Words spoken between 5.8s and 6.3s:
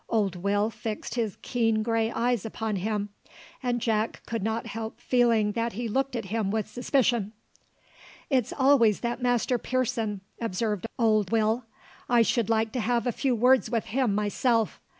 looked at